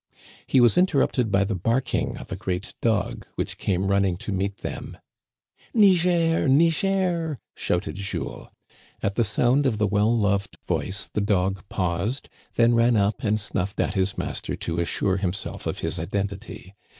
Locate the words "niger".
5.75-6.47, 6.49-7.37